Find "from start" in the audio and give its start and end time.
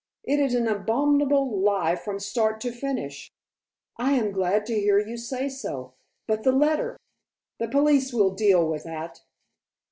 1.95-2.59